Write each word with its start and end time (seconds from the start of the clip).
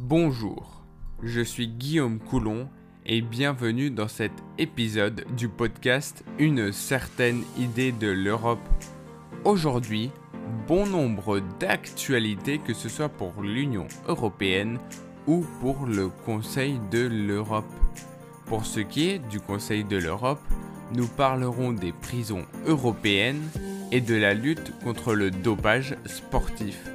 Bonjour, 0.00 0.82
je 1.22 1.40
suis 1.40 1.68
Guillaume 1.68 2.18
Coulon 2.18 2.68
et 3.06 3.22
bienvenue 3.22 3.92
dans 3.92 4.08
cet 4.08 4.32
épisode 4.58 5.24
du 5.36 5.48
podcast 5.48 6.24
Une 6.40 6.72
certaine 6.72 7.44
idée 7.56 7.92
de 7.92 8.08
l'Europe. 8.08 8.58
Aujourd'hui, 9.44 10.10
bon 10.66 10.84
nombre 10.84 11.40
d'actualités 11.60 12.58
que 12.58 12.74
ce 12.74 12.88
soit 12.88 13.08
pour 13.08 13.40
l'Union 13.40 13.86
européenne 14.08 14.80
ou 15.28 15.46
pour 15.60 15.86
le 15.86 16.08
Conseil 16.08 16.80
de 16.90 17.06
l'Europe. 17.06 17.72
Pour 18.46 18.66
ce 18.66 18.80
qui 18.80 19.10
est 19.10 19.20
du 19.20 19.38
Conseil 19.38 19.84
de 19.84 19.96
l'Europe, 19.96 20.42
nous 20.92 21.06
parlerons 21.06 21.72
des 21.72 21.92
prisons 21.92 22.46
européennes 22.66 23.48
et 23.92 24.00
de 24.00 24.16
la 24.16 24.34
lutte 24.34 24.72
contre 24.82 25.14
le 25.14 25.30
dopage 25.30 25.96
sportif. 26.04 26.93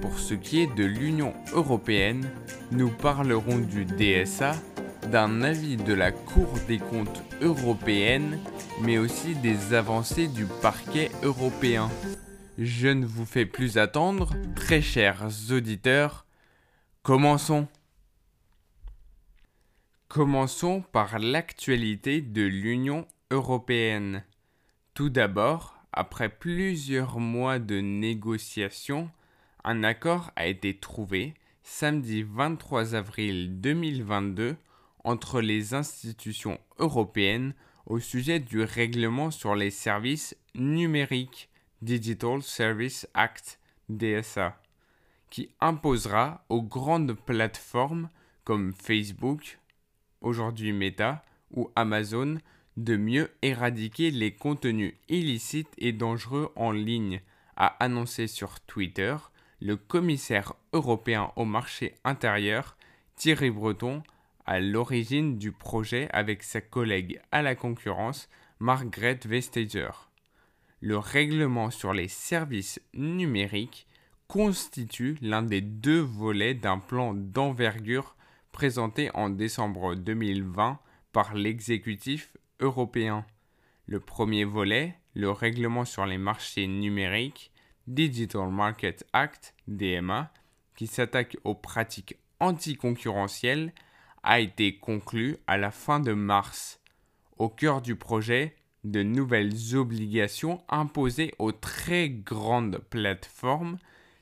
Pour 0.00 0.18
ce 0.18 0.34
qui 0.34 0.60
est 0.60 0.74
de 0.74 0.84
l'Union 0.84 1.32
européenne, 1.52 2.30
nous 2.70 2.90
parlerons 2.90 3.58
du 3.58 3.84
DSA, 3.84 4.52
d'un 5.10 5.42
avis 5.42 5.76
de 5.76 5.94
la 5.94 6.12
Cour 6.12 6.52
des 6.66 6.78
comptes 6.78 7.22
européenne, 7.40 8.38
mais 8.82 8.98
aussi 8.98 9.34
des 9.36 9.74
avancées 9.74 10.28
du 10.28 10.46
parquet 10.60 11.10
européen. 11.22 11.90
Je 12.58 12.88
ne 12.88 13.06
vous 13.06 13.24
fais 13.24 13.46
plus 13.46 13.78
attendre, 13.78 14.34
très 14.54 14.82
chers 14.82 15.24
auditeurs, 15.50 16.26
commençons. 17.02 17.68
Commençons 20.08 20.82
par 20.92 21.18
l'actualité 21.18 22.20
de 22.20 22.42
l'Union 22.42 23.06
européenne. 23.30 24.24
Tout 24.94 25.10
d'abord, 25.10 25.74
après 25.92 26.28
plusieurs 26.28 27.18
mois 27.18 27.58
de 27.58 27.80
négociations, 27.80 29.10
un 29.66 29.82
accord 29.82 30.30
a 30.36 30.46
été 30.46 30.78
trouvé 30.78 31.34
samedi 31.64 32.22
23 32.22 32.94
avril 32.94 33.60
2022 33.60 34.56
entre 35.02 35.40
les 35.40 35.74
institutions 35.74 36.60
européennes 36.78 37.52
au 37.84 37.98
sujet 37.98 38.38
du 38.38 38.62
règlement 38.62 39.32
sur 39.32 39.56
les 39.56 39.72
services 39.72 40.36
numériques 40.54 41.50
Digital 41.82 42.42
Service 42.42 43.08
Act 43.12 43.58
DSA, 43.88 44.56
qui 45.30 45.50
imposera 45.60 46.44
aux 46.48 46.62
grandes 46.62 47.14
plateformes 47.14 48.08
comme 48.44 48.72
Facebook, 48.72 49.58
aujourd'hui 50.20 50.72
Meta 50.72 51.24
ou 51.50 51.72
Amazon 51.74 52.38
de 52.76 52.96
mieux 52.96 53.32
éradiquer 53.42 54.12
les 54.12 54.32
contenus 54.32 54.94
illicites 55.08 55.74
et 55.76 55.92
dangereux 55.92 56.52
en 56.54 56.70
ligne, 56.70 57.20
a 57.56 57.66
annoncé 57.82 58.28
sur 58.28 58.60
Twitter 58.60 59.16
le 59.60 59.76
commissaire 59.76 60.54
européen 60.72 61.32
au 61.36 61.44
marché 61.44 61.94
intérieur, 62.04 62.76
Thierry 63.16 63.50
Breton, 63.50 64.02
à 64.44 64.60
l'origine 64.60 65.38
du 65.38 65.52
projet 65.52 66.08
avec 66.12 66.42
sa 66.42 66.60
collègue 66.60 67.20
à 67.32 67.42
la 67.42 67.54
concurrence, 67.54 68.28
Margrethe 68.60 69.26
Vestager. 69.26 69.90
Le 70.80 70.98
règlement 70.98 71.70
sur 71.70 71.92
les 71.92 72.08
services 72.08 72.80
numériques 72.94 73.86
constitue 74.28 75.16
l'un 75.20 75.42
des 75.42 75.60
deux 75.60 76.00
volets 76.00 76.54
d'un 76.54 76.78
plan 76.78 77.14
d'envergure 77.14 78.16
présenté 78.52 79.10
en 79.14 79.30
décembre 79.30 79.94
2020 79.94 80.78
par 81.12 81.34
l'exécutif 81.34 82.36
européen. 82.60 83.24
Le 83.86 84.00
premier 84.00 84.44
volet, 84.44 84.94
le 85.14 85.30
règlement 85.30 85.84
sur 85.84 86.06
les 86.06 86.18
marchés 86.18 86.66
numériques, 86.66 87.52
Digital 87.86 88.48
Market 88.50 89.06
Act, 89.12 89.54
DMA, 89.68 90.32
qui 90.76 90.86
s'attaque 90.86 91.36
aux 91.44 91.54
pratiques 91.54 92.18
anticoncurrentielles, 92.40 93.72
a 94.22 94.40
été 94.40 94.78
conclu 94.78 95.36
à 95.46 95.56
la 95.56 95.70
fin 95.70 96.00
de 96.00 96.12
mars. 96.12 96.80
Au 97.38 97.48
cœur 97.48 97.80
du 97.82 97.96
projet, 97.96 98.56
de 98.84 99.02
nouvelles 99.02 99.76
obligations 99.76 100.62
imposées 100.68 101.34
aux 101.38 101.52
très 101.52 102.08
grandes 102.08 102.78
plateformes, 102.90 103.78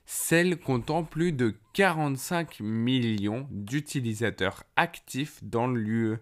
celles 0.07 0.59
comptant 0.59 1.05
plus 1.05 1.33
de 1.33 1.55
45 1.73 2.61
millions 2.61 3.47
d'utilisateurs 3.51 4.65
actifs 4.77 5.43
dans 5.43 5.67
l'UE, 5.67 6.17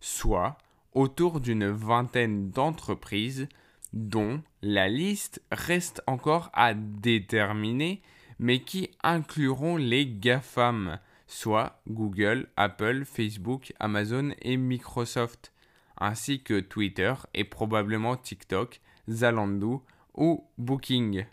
soit 0.00 0.58
autour 0.92 1.40
d'une 1.40 1.68
vingtaine 1.68 2.50
d'entreprises 2.50 3.48
dont 3.92 4.42
la 4.62 4.88
liste 4.88 5.42
reste 5.50 6.02
encore 6.06 6.50
à 6.52 6.74
déterminer, 6.74 8.02
mais 8.38 8.60
qui 8.60 8.90
incluront 9.02 9.76
les 9.76 10.06
GAFAM, 10.06 10.98
soit 11.26 11.80
Google, 11.88 12.48
Apple, 12.56 13.04
Facebook, 13.04 13.72
Amazon 13.78 14.32
et 14.40 14.56
Microsoft, 14.56 15.52
ainsi 15.98 16.42
que 16.42 16.60
Twitter 16.60 17.14
et 17.34 17.44
probablement 17.44 18.16
TikTok, 18.16 18.80
Zalando 19.08 19.84
ou 20.14 20.44
Booking. 20.58 21.26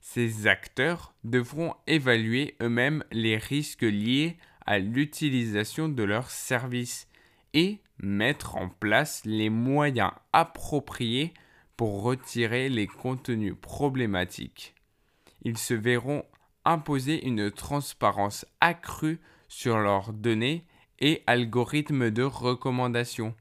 Ces 0.00 0.46
acteurs 0.46 1.14
devront 1.24 1.74
évaluer 1.86 2.56
eux-mêmes 2.60 3.04
les 3.12 3.36
risques 3.36 3.82
liés 3.82 4.36
à 4.66 4.78
l'utilisation 4.78 5.88
de 5.88 6.02
leurs 6.02 6.30
services 6.30 7.08
et 7.54 7.80
mettre 7.98 8.56
en 8.56 8.68
place 8.68 9.22
les 9.24 9.50
moyens 9.50 10.12
appropriés 10.32 11.32
pour 11.82 12.02
retirer 12.04 12.68
les 12.68 12.86
contenus 12.86 13.56
problématiques. 13.60 14.76
Ils 15.42 15.58
se 15.58 15.74
verront 15.74 16.22
imposer 16.64 17.26
une 17.26 17.50
transparence 17.50 18.46
accrue 18.60 19.18
sur 19.48 19.78
leurs 19.78 20.12
données 20.12 20.64
et 21.00 21.24
algorithmes 21.26 22.12
de 22.12 22.22
recommandation. 22.22 23.34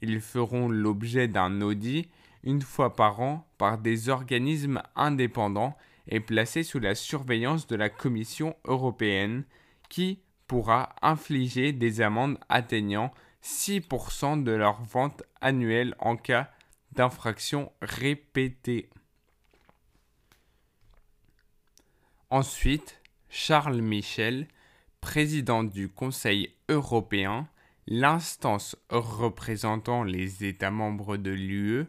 Ils 0.00 0.22
feront 0.22 0.70
l'objet 0.70 1.28
d'un 1.28 1.60
audit 1.60 2.08
une 2.44 2.62
fois 2.62 2.96
par 2.96 3.20
an 3.20 3.46
par 3.58 3.76
des 3.76 4.08
organismes 4.08 4.82
indépendants 4.96 5.76
et 6.08 6.20
placés 6.20 6.62
sous 6.62 6.80
la 6.80 6.94
surveillance 6.94 7.66
de 7.66 7.76
la 7.76 7.90
Commission 7.90 8.56
européenne 8.64 9.44
qui 9.90 10.18
pourra 10.46 10.94
infliger 11.02 11.74
des 11.74 12.00
amendes 12.00 12.38
atteignant 12.48 13.12
6% 13.44 14.42
de 14.42 14.52
leur 14.52 14.82
vente 14.82 15.22
annuelle 15.42 15.94
en 15.98 16.16
cas 16.16 16.48
d'infractions 16.94 17.72
répétées. 17.80 18.88
Ensuite, 22.30 23.00
Charles 23.28 23.80
Michel, 23.80 24.48
président 25.00 25.64
du 25.64 25.88
Conseil 25.88 26.54
européen, 26.68 27.48
l'instance 27.86 28.76
représentant 28.90 30.04
les 30.04 30.44
États 30.44 30.70
membres 30.70 31.16
de 31.16 31.30
l'UE, 31.30 31.86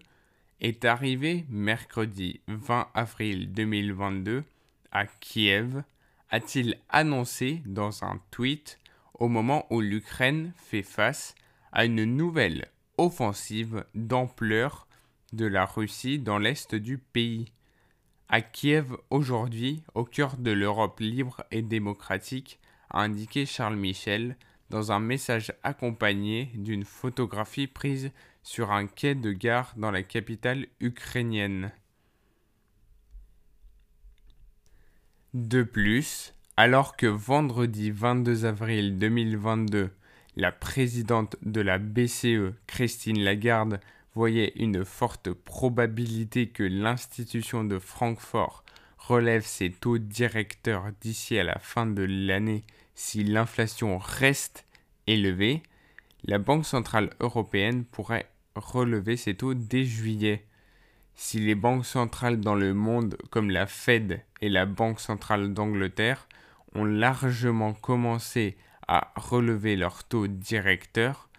est 0.60 0.86
arrivé 0.86 1.46
mercredi 1.50 2.42
20 2.48 2.88
avril 2.94 3.52
2022 3.52 4.44
à 4.92 5.06
Kiev, 5.06 5.84
a-t-il 6.30 6.78
annoncé 6.90 7.62
dans 7.66 8.04
un 8.04 8.20
tweet 8.32 8.80
au 9.14 9.28
moment 9.28 9.66
où 9.70 9.82
l'Ukraine 9.82 10.54
fait 10.58 10.84
face 10.84 11.36
à 11.72 11.86
une 11.86 12.06
nouvelle 12.06 12.70
offensive 12.98 13.86
d'ampleur 13.96 14.88
de 15.34 15.46
la 15.46 15.66
Russie 15.66 16.20
dans 16.20 16.38
l'est 16.38 16.76
du 16.76 16.98
pays. 16.98 17.52
À 18.30 18.42
Kiev 18.42 18.96
aujourd'hui, 19.10 19.84
au 19.94 20.06
cœur 20.06 20.38
de 20.38 20.52
l'Europe 20.52 21.00
libre 21.00 21.44
et 21.52 21.62
démocratique, 21.62 22.60
a 22.90 23.02
indiqué 23.02 23.46
Charles 23.46 23.76
Michel 23.76 24.38
dans 24.70 24.92
un 24.92 25.00
message 25.00 25.54
accompagné 25.64 26.52
d'une 26.56 26.86
photographie 26.86 27.68
prise 27.68 28.12
sur 28.44 28.72
un 28.72 28.88
quai 28.88 29.16
de 29.16 29.32
gare 29.32 29.74
dans 29.78 29.92
la 29.92 30.04
capitale 30.04 30.68
ukrainienne. 30.80 31.72
De 35.34 35.64
plus, 35.64 36.34
alors 36.58 36.96
que 36.96 37.08
vendredi 37.08 37.90
22 37.90 38.46
avril 38.46 39.00
2022, 39.00 39.90
la 40.36 40.52
présidente 40.52 41.36
de 41.42 41.62
la 41.62 41.80
BCE, 41.80 42.54
Christine 42.68 43.20
Lagarde, 43.20 43.80
voyait 44.16 44.54
une 44.56 44.86
forte 44.86 45.32
probabilité 45.32 46.48
que 46.48 46.64
l'institution 46.64 47.64
de 47.64 47.80
Francfort 47.80 48.64
relève 48.98 49.46
ses 49.46 49.72
taux 49.72 49.98
directeurs 49.98 50.86
d'ici 51.02 51.38
à 51.38 51.44
la 51.44 51.60
fin 51.60 51.86
de 51.86 52.04
l'année 52.04 52.64
si 52.96 53.24
l'inflation 53.24 53.98
reste 53.98 54.66
élevée, 55.08 55.64
la 56.24 56.38
Banque 56.38 56.66
centrale 56.66 57.10
européenne 57.20 57.86
pourrait 57.86 58.30
relever 58.56 59.18
ses 59.18 59.36
taux 59.36 59.54
dès 59.54 59.84
juillet. 59.84 60.46
Si 61.16 61.40
les 61.40 61.56
banques 61.56 61.86
centrales 61.86 62.40
dans 62.40 62.56
le 62.56 62.74
monde 62.74 63.18
comme 63.30 63.50
la 63.50 63.66
Fed 63.66 64.22
et 64.42 64.50
la 64.50 64.66
Banque 64.66 65.00
centrale 65.00 65.54
d'Angleterre 65.54 66.28
ont 66.76 66.86
largement 66.86 67.74
commencé 67.74 68.58
à 68.88 69.12
relever 69.16 69.76
leurs 69.76 70.04
taux 70.04 70.28
directeurs, 70.28 71.30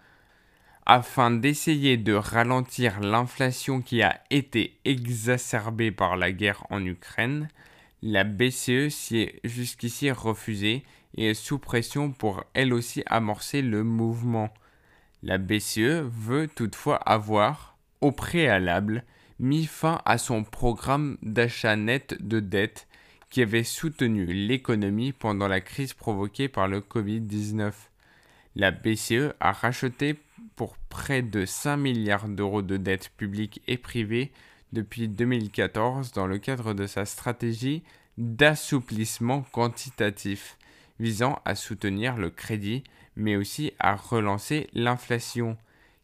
afin 0.85 1.31
d'essayer 1.31 1.97
de 1.97 2.13
ralentir 2.13 2.99
l'inflation 2.99 3.81
qui 3.81 4.03
a 4.03 4.21
été 4.29 4.77
exacerbée 4.85 5.91
par 5.91 6.15
la 6.15 6.31
guerre 6.31 6.63
en 6.69 6.85
Ukraine, 6.85 7.49
la 8.01 8.23
BCE 8.23 8.89
s'y 8.89 9.17
est 9.17 9.39
jusqu'ici 9.43 10.11
refusée 10.11 10.83
et 11.15 11.29
est 11.29 11.33
sous 11.33 11.57
pression 11.57 12.11
pour 12.11 12.43
elle 12.53 12.73
aussi 12.73 13.01
amorcer 13.07 13.63
le 13.63 13.83
mouvement. 13.83 14.53
La 15.23 15.39
BCE 15.39 16.03
veut 16.03 16.47
toutefois 16.47 16.97
avoir, 16.97 17.77
au 18.01 18.11
préalable, 18.11 19.03
mis 19.39 19.65
fin 19.65 20.01
à 20.05 20.19
son 20.19 20.43
programme 20.43 21.17
d'achat 21.23 21.75
net 21.75 22.15
de 22.19 22.39
dette 22.39 22.87
qui 23.31 23.41
avait 23.41 23.63
soutenu 23.63 24.25
l'économie 24.25 25.13
pendant 25.13 25.47
la 25.47 25.61
crise 25.61 25.93
provoquée 25.93 26.47
par 26.47 26.67
le 26.67 26.79
Covid-19. 26.79 27.73
La 28.55 28.71
BCE 28.71 29.33
a 29.39 29.51
racheté 29.51 30.15
pour 30.55 30.77
près 30.89 31.21
de 31.21 31.45
5 31.45 31.77
milliards 31.77 32.29
d'euros 32.29 32.61
de 32.61 32.77
dettes 32.77 33.09
publiques 33.17 33.61
et 33.67 33.77
privées 33.77 34.31
depuis 34.71 35.07
2014 35.07 36.11
dans 36.11 36.27
le 36.27 36.37
cadre 36.37 36.73
de 36.73 36.87
sa 36.87 37.05
stratégie 37.05 37.83
d'assouplissement 38.17 39.41
quantitatif 39.51 40.57
visant 40.99 41.39
à 41.45 41.55
soutenir 41.55 42.17
le 42.17 42.29
crédit 42.29 42.83
mais 43.15 43.35
aussi 43.35 43.73
à 43.79 43.95
relancer 43.95 44.69
l'inflation 44.73 45.57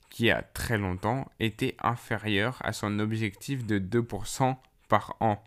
qui 0.10 0.30
a 0.30 0.42
très 0.42 0.78
longtemps 0.78 1.30
été 1.40 1.76
inférieure 1.82 2.58
à 2.62 2.74
son 2.74 3.00
objectif 3.00 3.66
de 3.66 3.80
2% 3.80 4.58
par 4.90 5.16
an. 5.22 5.42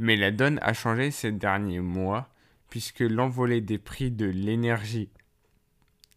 Mais 0.00 0.16
la 0.16 0.30
donne 0.30 0.58
a 0.62 0.72
changé 0.72 1.10
ces 1.10 1.32
derniers 1.32 1.80
mois 1.80 2.28
puisque 2.68 3.00
l'envolée 3.00 3.60
des 3.60 3.78
prix 3.78 4.10
de 4.10 4.26
l'énergie 4.26 5.08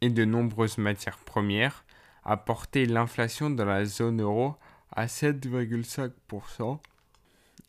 et 0.02 0.10
de 0.10 0.26
nombreuses 0.26 0.80
matières 0.80 1.20
premières 1.20 1.86
a 2.24 2.38
porté 2.38 2.86
l'inflation 2.86 3.50
dans 3.50 3.66
la 3.66 3.86
zone 3.86 4.22
euro 4.22 4.56
à 4.92 5.06
7,5%, 5.06 6.80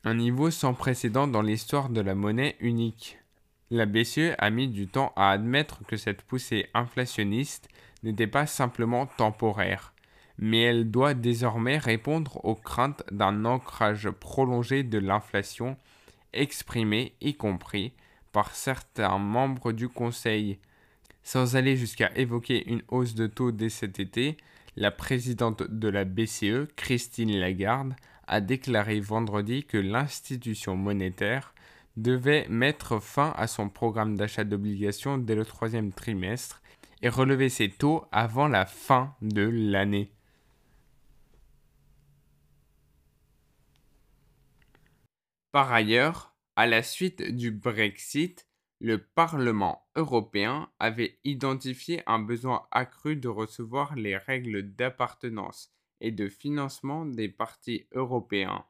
un 0.05 0.15
niveau 0.15 0.51
sans 0.51 0.75
précédent 0.75 1.27
dans 1.27 1.43
l'histoire 1.43 1.89
de 1.89 2.01
la 2.01 2.15
monnaie 2.15 2.57
unique. 2.61 3.19
La 3.71 3.87
BCE 3.87 4.35
a 4.39 4.51
mis 4.51 4.69
du 4.69 4.87
temps 4.87 5.13
à 5.17 5.31
admettre 5.31 5.85
que 5.87 5.97
cette 5.97 6.23
poussée 6.23 6.69
inflationniste 6.75 7.69
n'était 8.03 8.27
pas 8.27 8.47
simplement 8.47 9.07
temporaire, 9.07 9.95
mais 10.39 10.61
elle 10.61 10.91
doit 10.91 11.15
désormais 11.15 11.79
répondre 11.79 12.45
aux 12.45 12.55
craintes 12.55 13.03
d'un 13.11 13.45
ancrage 13.45 14.11
prolongé 14.11 14.83
de 14.83 14.99
l'inflation 14.99 15.77
exprimé 16.33 17.15
y 17.21 17.35
compris 17.35 17.93
par 18.33 18.55
certains 18.55 19.19
membres 19.19 19.73
du 19.73 19.89
Conseil. 19.89 20.59
Sans 21.23 21.57
aller 21.57 21.77
jusqu'à 21.77 22.11
évoquer 22.17 22.69
une 22.69 22.83
hausse 22.89 23.15
de 23.15 23.27
taux 23.27 23.53
dès 23.53 23.69
cet 23.69 24.01
été, 24.01 24.37
la 24.77 24.91
présidente 24.91 25.63
de 25.63 25.89
la 25.89 26.05
BCE, 26.05 26.69
Christine 26.77 27.39
Lagarde, 27.39 27.95
a 28.27 28.41
déclaré 28.41 29.01
vendredi 29.01 29.65
que 29.65 29.79
l'institution 29.79 30.77
monétaire 30.77 31.55
devait 31.97 32.47
mettre 32.49 33.01
fin 33.01 33.33
à 33.37 33.47
son 33.47 33.69
programme 33.69 34.17
d'achat 34.17 34.45
d'obligations 34.45 35.19
dès 35.19 35.35
le 35.35 35.45
troisième 35.45 35.93
trimestre 35.93 36.63
et 37.03 37.09
relever 37.09 37.49
ses 37.49 37.69
taux 37.69 38.05
avant 38.13 38.49
la 38.49 38.65
fin 38.65 39.15
de 39.21 39.43
l'année. 39.43 40.11
Par 45.51 45.71
ailleurs, 45.73 46.35
à 46.57 46.67
la 46.67 46.83
suite 46.83 47.23
du 47.23 47.51
Brexit, 47.51 48.47
le 48.83 48.99
Parlement 48.99 49.87
européen 49.95 50.69
avait 50.81 51.17
identifié 51.23 52.03
un 52.07 52.19
besoin 52.19 52.67
accru 52.73 53.15
de 53.15 53.29
recevoir 53.29 53.95
les 53.95 54.17
règles 54.17 54.75
d'appartenance 54.75 55.73
et 56.01 56.11
de 56.11 56.29
financement 56.29 57.07
des 57.07 57.29
partis 57.29 57.87
européens. 57.93 58.65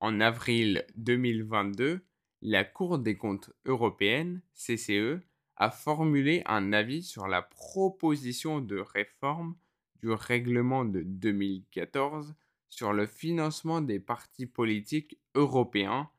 En 0.00 0.20
avril 0.20 0.84
2022, 0.96 2.04
la 2.42 2.62
Cour 2.62 2.98
des 2.98 3.16
comptes 3.16 3.50
européenne, 3.64 4.42
CCE, 4.52 5.22
a 5.56 5.70
formulé 5.70 6.42
un 6.44 6.74
avis 6.74 7.02
sur 7.02 7.26
la 7.26 7.40
proposition 7.40 8.60
de 8.60 8.76
réforme 8.76 9.56
du 10.02 10.10
règlement 10.10 10.84
de 10.84 11.00
2014 11.00 12.34
sur 12.68 12.92
le 12.92 13.06
financement 13.06 13.80
des 13.80 13.98
partis 13.98 14.46
politiques 14.46 15.18
européens 15.34 16.10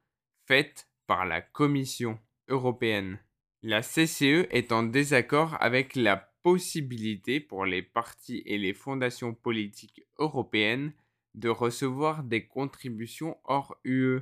faite 0.48 0.90
par 1.06 1.28
la 1.28 1.42
Commission 1.42 2.18
européenne. 2.50 3.20
La 3.62 3.82
CCE 3.82 4.48
est 4.52 4.72
en 4.72 4.84
désaccord 4.84 5.58
avec 5.62 5.96
la 5.96 6.18
possibilité 6.44 7.40
pour 7.40 7.66
les 7.66 7.82
partis 7.82 8.42
et 8.46 8.58
les 8.58 8.74
fondations 8.74 9.34
politiques 9.34 10.04
européennes 10.18 10.94
de 11.36 11.50
recevoir 11.50 12.24
des 12.24 12.48
contributions 12.48 13.38
hors 13.44 13.78
UE. 13.84 14.22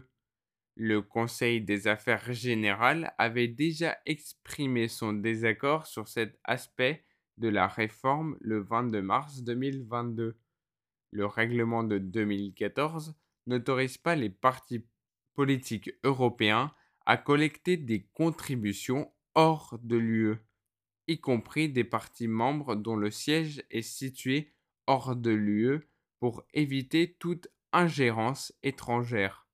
Le 0.75 1.01
Conseil 1.01 1.61
des 1.61 1.87
affaires 1.87 2.31
générales 2.33 3.13
avait 3.17 3.47
déjà 3.47 3.97
exprimé 4.05 4.87
son 4.87 5.13
désaccord 5.13 5.87
sur 5.87 6.07
cet 6.07 6.39
aspect 6.43 7.03
de 7.37 7.49
la 7.49 7.67
réforme 7.67 8.37
le 8.41 8.59
22 8.61 9.01
mars 9.01 9.43
2022. 9.43 10.37
Le 11.11 11.25
règlement 11.25 11.83
de 11.83 11.97
2014 11.97 13.15
n'autorise 13.47 13.97
pas 13.97 14.15
les 14.15 14.29
partis 14.29 14.85
politiques 15.33 15.91
européens 16.03 16.73
à 17.07 17.15
collecter 17.15 17.77
des 17.77 18.03
contributions 18.13 19.09
hors 19.33 19.79
de 19.81 19.95
l'UE, 19.95 20.35
y 21.07 21.21
compris 21.21 21.69
des 21.69 21.85
partis 21.85 22.27
membres 22.27 22.75
dont 22.75 22.97
le 22.97 23.11
siège 23.11 23.63
est 23.71 23.81
situé 23.81 24.53
hors 24.87 25.15
de 25.15 25.31
l'UE 25.31 25.87
pour 26.19 26.43
éviter 26.53 27.13
toute 27.13 27.47
ingérence 27.71 28.53
étrangère. 28.61 29.47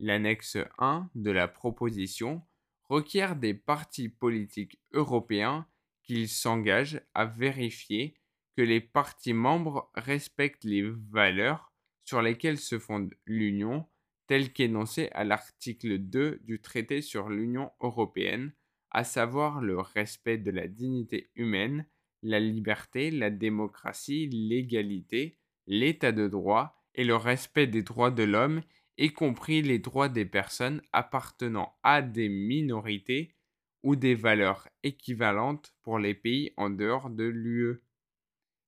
L'annexe 0.00 0.58
1 0.78 1.08
de 1.14 1.30
la 1.30 1.46
proposition 1.46 2.42
requiert 2.82 3.36
des 3.36 3.54
partis 3.54 4.08
politiques 4.08 4.80
européens 4.90 5.68
qu'ils 6.02 6.28
s'engagent 6.28 7.02
à 7.14 7.24
vérifier 7.24 8.16
que 8.56 8.62
les 8.62 8.80
partis 8.80 9.32
membres 9.32 9.92
respectent 9.94 10.64
les 10.64 10.90
valeurs 11.12 11.72
sur 12.04 12.20
lesquelles 12.20 12.58
se 12.58 12.80
fonde 12.80 13.14
l'Union 13.26 13.86
tel 14.30 14.52
qu'énoncé 14.52 15.08
à 15.10 15.24
l'article 15.24 15.98
2 15.98 16.38
du 16.44 16.60
traité 16.60 17.02
sur 17.02 17.30
l'Union 17.30 17.72
européenne, 17.80 18.52
à 18.92 19.02
savoir 19.02 19.60
le 19.60 19.80
respect 19.80 20.38
de 20.38 20.52
la 20.52 20.68
dignité 20.68 21.32
humaine, 21.34 21.84
la 22.22 22.38
liberté, 22.38 23.10
la 23.10 23.30
démocratie, 23.30 24.28
l'égalité, 24.28 25.40
l'état 25.66 26.12
de 26.12 26.28
droit 26.28 26.80
et 26.94 27.02
le 27.02 27.16
respect 27.16 27.66
des 27.66 27.82
droits 27.82 28.12
de 28.12 28.22
l'homme, 28.22 28.62
y 28.98 29.12
compris 29.12 29.62
les 29.62 29.80
droits 29.80 30.08
des 30.08 30.26
personnes 30.26 30.80
appartenant 30.92 31.74
à 31.82 32.00
des 32.00 32.28
minorités 32.28 33.34
ou 33.82 33.96
des 33.96 34.14
valeurs 34.14 34.68
équivalentes 34.84 35.74
pour 35.82 35.98
les 35.98 36.14
pays 36.14 36.52
en 36.56 36.70
dehors 36.70 37.10
de 37.10 37.24
l'UE. 37.24 37.82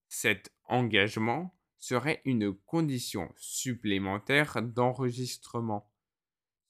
Cet 0.08 0.52
engagement 0.64 1.54
serait 1.82 2.22
une 2.24 2.54
condition 2.54 3.32
supplémentaire 3.36 4.62
d'enregistrement. 4.62 5.90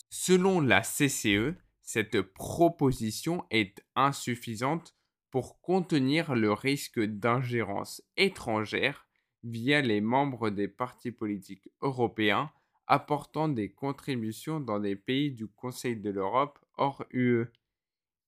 Selon 0.09 0.61
la 0.61 0.81
CCE, 0.81 1.55
cette 1.83 2.23
proposition 2.23 3.45
est 3.51 3.85
insuffisante 3.95 4.97
pour 5.31 5.61
contenir 5.61 6.35
le 6.35 6.53
risque 6.55 6.99
d'ingérence 6.99 8.03
étrangère 8.17 9.07
via 9.45 9.83
les 9.83 10.01
membres 10.01 10.49
des 10.49 10.69
partis 10.69 11.13
politiques 11.13 11.69
européens 11.83 12.51
apportant 12.87 13.49
des 13.49 13.71
contributions 13.71 14.61
dans 14.61 14.81
des 14.81 14.97
pays 14.97 15.31
du 15.31 15.47
Conseil 15.47 15.97
de 15.97 16.09
l'Europe 16.09 16.59
hors 16.79 17.05
UE. 17.13 17.45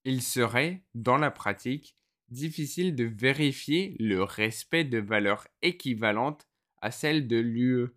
Il 0.04 0.20
serait, 0.20 0.84
dans 0.94 1.16
la 1.16 1.30
pratique, 1.30 1.96
difficile 2.28 2.94
de 2.94 3.04
vérifier 3.04 3.96
le 3.98 4.22
respect 4.22 4.84
de 4.84 4.98
valeurs 4.98 5.46
équivalentes 5.62 6.46
à 6.84 6.90
celle 6.90 7.26
de 7.26 7.38
l'UE. 7.38 7.88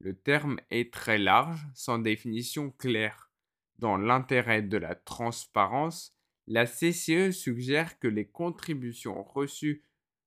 Le 0.00 0.12
terme 0.12 0.58
est 0.72 0.92
très 0.92 1.18
large, 1.18 1.68
sans 1.72 2.00
définition 2.00 2.72
claire. 2.72 3.30
Dans 3.78 3.96
l'intérêt 3.96 4.60
de 4.60 4.76
la 4.76 4.96
transparence, 4.96 6.16
la 6.48 6.66
CCE 6.66 7.30
suggère 7.30 7.96
que 8.00 8.08
les 8.08 8.26
contributions 8.26 9.22
reçues 9.22 9.84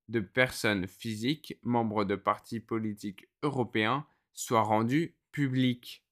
de 0.08 0.22
personnes 0.22 0.88
physiques, 0.88 1.60
membres 1.64 2.06
de 2.06 2.16
partis 2.16 2.62
politiques 2.62 3.28
européens, 3.44 4.08
soient 4.32 4.62
rendues 4.62 5.18
publiques. 5.34 6.06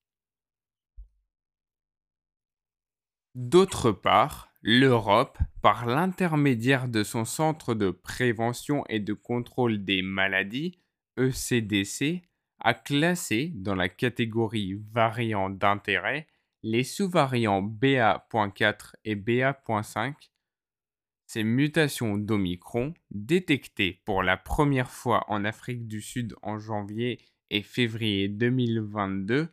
D'autre 3.36 3.94
part, 3.94 4.50
l'Europe, 4.62 5.38
par 5.62 5.86
l'intermédiaire 5.86 6.90
de 6.90 7.04
son 7.06 7.24
centre 7.24 7.74
de 7.74 7.90
prévention 7.90 8.84
et 8.90 9.00
de 9.00 9.14
contrôle 9.14 9.86
des 9.86 10.02
maladies, 10.02 10.78
ECDC 11.18 12.22
a 12.60 12.74
classé 12.74 13.52
dans 13.56 13.76
la 13.76 13.90
catégorie 13.90 14.80
variants 14.92 15.50
d'intérêt 15.50 16.28
les 16.64 16.84
sous-variants 16.84 17.62
BA.4 17.62 18.94
et 19.06 19.16
BA.5. 19.16 20.16
Ces 21.28 21.44
mutations 21.44 22.18
d'Omicron, 22.18 22.94
détectées 23.12 24.02
pour 24.06 24.24
la 24.24 24.38
première 24.38 24.90
fois 24.92 25.26
en 25.28 25.46
Afrique 25.46 25.88
du 25.88 26.02
Sud 26.02 26.36
en 26.42 26.58
janvier 26.58 27.20
et 27.50 27.62
février 27.62 28.28
2022, 28.28 29.48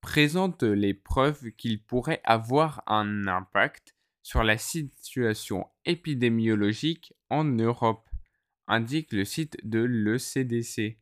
présentent 0.00 0.62
les 0.62 0.94
preuves 0.94 1.50
qu'ils 1.52 1.82
pourraient 1.82 2.20
avoir 2.24 2.82
un 2.86 3.26
impact 3.26 3.94
sur 4.22 4.42
la 4.42 4.56
situation 4.56 5.66
épidémiologique 5.84 7.12
en 7.28 7.44
Europe, 7.44 8.08
indique 8.66 9.12
le 9.12 9.24
site 9.24 9.58
de 9.64 9.80
l'ECDC. 9.80 10.98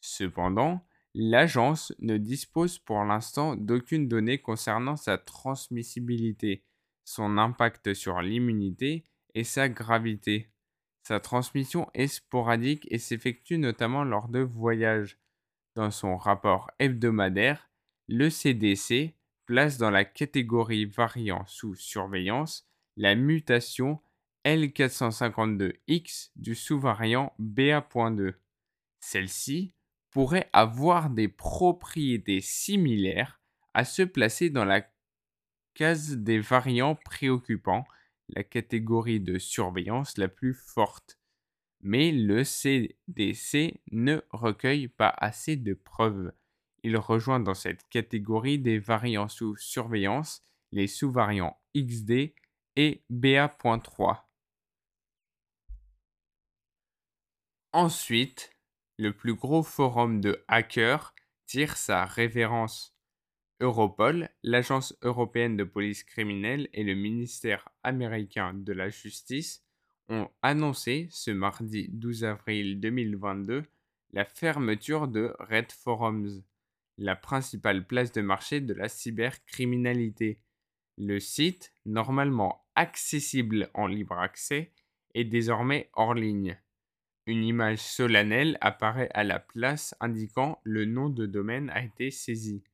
Cependant, 0.00 0.86
l'agence 1.14 1.92
ne 1.98 2.16
dispose 2.16 2.78
pour 2.78 3.04
l'instant 3.04 3.56
d'aucune 3.56 4.08
donnée 4.08 4.38
concernant 4.38 4.96
sa 4.96 5.18
transmissibilité, 5.18 6.64
son 7.04 7.38
impact 7.38 7.94
sur 7.94 8.20
l'immunité 8.22 9.04
et 9.34 9.44
sa 9.44 9.68
gravité. 9.68 10.50
Sa 11.02 11.20
transmission 11.20 11.88
est 11.94 12.08
sporadique 12.08 12.86
et 12.90 12.98
s'effectue 12.98 13.58
notamment 13.58 14.04
lors 14.04 14.28
de 14.28 14.40
voyages. 14.40 15.18
Dans 15.74 15.90
son 15.90 16.16
rapport 16.16 16.70
hebdomadaire, 16.78 17.70
le 18.08 18.28
CDC 18.28 19.14
place 19.46 19.78
dans 19.78 19.90
la 19.90 20.04
catégorie 20.04 20.84
variant 20.84 21.44
sous 21.46 21.74
surveillance 21.74 22.68
la 22.96 23.14
mutation 23.14 24.00
L452X 24.44 26.30
du 26.36 26.54
sous-variant 26.54 27.32
BA.2. 27.38 28.34
Celle-ci 29.00 29.74
pourrait 30.10 30.48
avoir 30.52 31.10
des 31.10 31.28
propriétés 31.28 32.40
similaires 32.40 33.40
à 33.74 33.84
se 33.84 34.02
placer 34.02 34.50
dans 34.50 34.64
la 34.64 34.84
case 35.74 36.16
des 36.16 36.40
variants 36.40 36.96
préoccupants, 36.96 37.84
la 38.28 38.42
catégorie 38.42 39.20
de 39.20 39.38
surveillance 39.38 40.18
la 40.18 40.28
plus 40.28 40.54
forte. 40.54 41.18
Mais 41.80 42.12
le 42.12 42.44
CDC 42.44 43.80
ne 43.90 44.20
recueille 44.30 44.88
pas 44.88 45.14
assez 45.16 45.56
de 45.56 45.74
preuves. 45.74 46.32
Il 46.82 46.96
rejoint 46.96 47.40
dans 47.40 47.54
cette 47.54 47.88
catégorie 47.88 48.58
des 48.58 48.78
variants 48.78 49.28
sous 49.28 49.56
surveillance 49.56 50.42
les 50.72 50.86
sous-variants 50.86 51.58
XD 51.76 52.34
et 52.76 53.04
BA.3. 53.10 54.22
Ensuite, 57.72 58.52
le 59.00 59.12
plus 59.12 59.34
gros 59.34 59.62
forum 59.62 60.20
de 60.20 60.44
hackers 60.46 61.14
tire 61.46 61.76
sa 61.76 62.04
révérence. 62.04 62.94
Europol, 63.60 64.28
l'Agence 64.42 64.96
européenne 65.02 65.56
de 65.56 65.64
police 65.64 66.04
criminelle 66.04 66.68
et 66.72 66.84
le 66.84 66.94
ministère 66.94 67.68
américain 67.82 68.54
de 68.54 68.72
la 68.72 68.88
justice 68.88 69.64
ont 70.08 70.28
annoncé 70.42 71.08
ce 71.10 71.30
mardi 71.30 71.88
12 71.90 72.24
avril 72.24 72.80
2022 72.80 73.64
la 74.12 74.24
fermeture 74.24 75.08
de 75.08 75.34
Red 75.38 75.72
Forums 75.72 76.42
la 76.98 77.16
principale 77.16 77.86
place 77.86 78.12
de 78.12 78.20
marché 78.20 78.60
de 78.60 78.74
la 78.74 78.88
cybercriminalité. 78.88 80.38
Le 80.98 81.18
site, 81.18 81.72
normalement 81.86 82.66
accessible 82.74 83.70
en 83.72 83.86
libre 83.86 84.18
accès, 84.18 84.72
est 85.14 85.24
désormais 85.24 85.88
hors 85.94 86.14
ligne. 86.14 86.58
Une 87.30 87.44
image 87.44 87.78
solennelle 87.78 88.58
apparaît 88.60 89.08
à 89.14 89.22
la 89.22 89.38
place 89.38 89.94
indiquant 90.00 90.60
le 90.64 90.84
nom 90.84 91.08
de 91.08 91.26
domaine 91.26 91.70
a 91.70 91.84
été 91.84 92.10
saisi. 92.10 92.64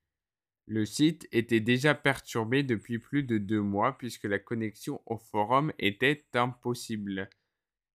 Le 0.65 0.87
site 0.87 1.29
était 1.31 1.61
déjà 1.61 1.95
perturbé 1.95 2.63
depuis 2.63 2.99
plus 2.99 3.23
de 3.23 3.37
deux 3.37 3.61
mois 3.61 3.99
puisque 3.99 4.25
la 4.25 4.39
connexion 4.39 5.03
au 5.05 5.19
forum 5.19 5.75
était 5.79 6.25
impossible. 6.33 7.29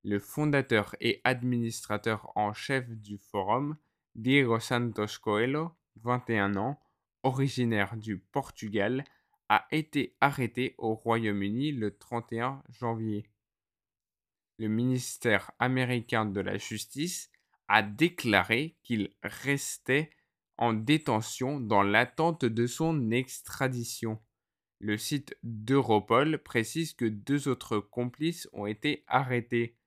Le 0.04 0.20
fondateur 0.20 0.96
et 1.02 1.20
administrateur 1.24 2.32
en 2.36 2.54
chef 2.54 2.88
du 2.92 3.18
forum, 3.18 3.76
Diego 4.14 4.60
Santos 4.60 5.18
Coelho, 5.20 5.72
21 6.04 6.58
ans, 6.58 6.80
originaire 7.24 7.98
du 7.98 8.20
Portugal, 8.20 9.04
a 9.50 9.66
été 9.72 10.16
arrêté 10.22 10.76
au 10.78 10.94
Royaume-Uni 10.94 11.72
le 11.72 11.98
31 11.98 12.62
janvier. 12.70 13.31
Le 14.62 14.68
ministère 14.68 15.50
américain 15.58 16.24
de 16.24 16.40
la 16.40 16.60
Justice 16.60 17.32
a 17.68 17.82
déclaré 17.82 18.78
qu'il 18.84 19.10
restait 19.24 20.12
en 20.58 20.74
détention 20.74 21.60
dans 21.60 21.82
l'attente 21.82 22.46
de 22.46 22.68
son 22.68 23.10
extradition. 23.10 24.22
Le 24.78 25.00
site 25.00 25.36
d'Europol 25.42 26.38
précise 26.44 26.94
que 26.94 27.06
deux 27.06 27.48
autres 27.48 27.80
complices 27.80 28.48
ont 28.54 28.68
été 28.68 29.04
arrêtés. 29.08 29.80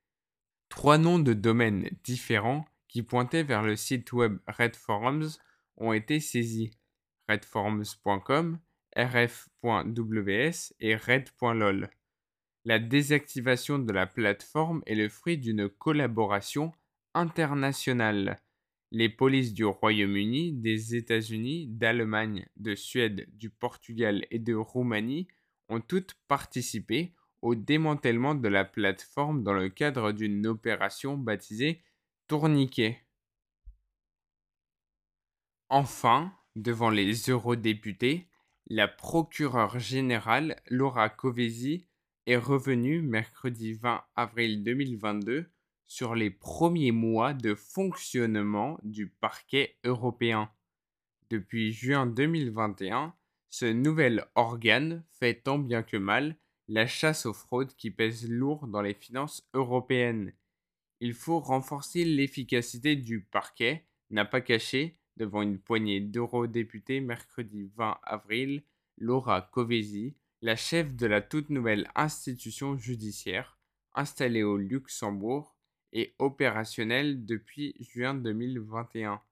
Trois 0.71 0.99
noms 0.99 1.21
de 1.21 1.35
domaines 1.35 1.89
différents 2.03 2.67
qui 2.89 3.05
pointaient 3.05 3.45
vers 3.45 3.63
le 3.63 3.77
site 3.77 4.13
web 4.13 4.41
Red 4.49 4.75
Forums 4.75 5.39
ont 5.77 5.93
été 5.93 6.19
saisis. 6.19 6.73
redforms.com, 7.29 8.59
rf.ws 8.97 10.75
et 10.81 10.97
red.lol. 10.97 11.91
La 12.67 12.79
désactivation 12.79 13.79
de 13.79 13.93
la 13.93 14.07
plateforme 14.07 14.83
est 14.87 14.95
le 14.95 15.11
fruit 15.11 15.37
d'une 15.37 15.69
collaboration 15.69 16.73
internationale. 17.13 18.41
Les 18.91 19.11
polices 19.11 19.53
du 19.53 19.67
Royaume-Uni, 19.67 20.55
des 20.55 20.95
États-Unis, 20.95 21.67
d'Allemagne, 21.69 22.47
de 22.57 22.75
Suède, 22.75 23.29
du 23.33 23.51
Portugal 23.51 24.27
et 24.31 24.39
de 24.39 24.55
Roumanie 24.55 25.29
ont 25.69 25.81
toutes 25.81 26.15
participé 26.27 27.13
au 27.43 27.55
démantèlement 27.55 28.35
de 28.35 28.49
la 28.49 28.65
plateforme 28.65 29.43
dans 29.43 29.53
le 29.53 29.69
cadre 29.69 30.13
d'une 30.13 30.47
opération 30.47 31.19
baptisée 31.19 31.83
Tourniquet. 32.29 33.05
Enfin, 35.69 36.33
devant 36.57 36.89
les 36.89 37.29
eurodéputés, 37.29 38.27
la 38.69 38.89
procureure 38.89 39.79
générale 39.79 40.63
Laura 40.71 41.11
Covesi 41.11 41.87
est 42.27 42.37
revenue 42.37 43.03
mercredi 43.03 43.75
20 43.75 44.03
avril 44.17 44.65
2022 44.65 45.47
sur 45.87 46.15
les 46.15 46.31
premiers 46.31 46.93
mois 46.93 47.35
de 47.35 47.55
fonctionnement 47.55 48.79
du 48.83 49.09
parquet 49.09 49.77
européen. 49.85 50.51
Depuis 51.31 51.73
juin 51.73 52.07
2021, 52.07 53.15
ce 53.51 53.67
nouvel 53.67 54.25
organe 54.35 55.05
fait 55.11 55.35
tant 55.35 55.59
bien 55.59 55.83
que 55.83 55.97
mal 55.97 56.37
la 56.67 56.87
chasse 56.87 57.27
aux 57.27 57.35
fraudes 57.35 57.75
qui 57.77 57.91
pèsent 57.91 58.29
lourd 58.29 58.67
dans 58.69 58.81
les 58.81 58.95
finances 58.95 59.47
européennes. 59.53 60.33
Il 61.01 61.13
faut 61.13 61.41
renforcer 61.41 62.05
l'efficacité 62.05 62.97
du 62.97 63.21
parquet, 63.21 63.87
n'a 64.11 64.25
pas 64.25 64.41
caché 64.41 64.97
devant 65.17 65.43
une 65.43 65.59
poignée 65.59 66.01
d'eurodéputés 66.01 67.01
mercredi 67.01 67.71
20 67.77 67.99
avril, 68.03 68.65
Laura 68.97 69.43
Covesi, 69.43 70.17
la 70.45 70.57
chef 70.57 70.95
de 70.95 71.07
la 71.07 71.23
toute 71.23 71.49
nouvelle 71.49 71.91
institution 71.95 72.77
judiciaire, 72.77 73.59
installée 73.95 74.43
au 74.43 74.59
Luxembourg 74.59 75.57
et 75.95 76.15
opérationnelle 76.19 77.25
depuis 77.25 77.75
juin 77.81 78.13
2021. 78.13 79.23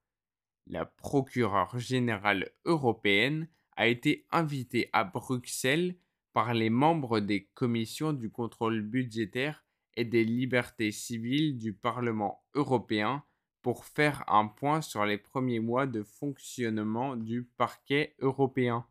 La 0.69 0.87
procureure 0.87 1.79
générale 1.79 2.51
européenne 2.65 3.47
a 3.77 3.89
été 3.89 4.25
invitée 4.31 4.89
à 4.95 5.05
Bruxelles 5.05 5.97
par 6.33 6.55
les 6.55 6.71
membres 6.71 7.21
des 7.21 7.45
commissions 7.53 8.15
du 8.15 8.31
contrôle 8.31 8.81
budgétaire 8.81 9.67
et 9.97 10.07
des 10.07 10.25
libertés 10.25 10.93
civiles 10.93 11.59
du 11.59 11.75
Parlement 11.75 12.43
européen 12.55 13.23
pour 13.61 13.85
faire 13.85 14.25
un 14.29 14.47
point 14.47 14.81
sur 14.81 15.05
les 15.05 15.19
premiers 15.19 15.61
mois 15.61 15.87
de 15.87 16.05
fonctionnement 16.05 17.17
du 17.17 17.43
parquet 17.59 18.15
européen. 18.21 18.87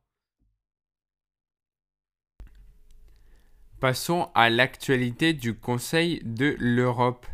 Passons 3.82 4.30
à 4.36 4.52
l'actualité 4.52 5.34
du 5.34 5.56
Conseil 5.56 6.22
de 6.24 6.56
l'Europe. 6.60 7.26